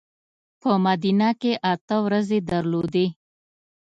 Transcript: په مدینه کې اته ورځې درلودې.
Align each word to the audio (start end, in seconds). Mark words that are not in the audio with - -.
په 0.61 0.71
مدینه 0.85 1.29
کې 1.41 1.53
اته 1.71 1.95
ورځې 2.05 2.37
درلودې. 2.51 3.07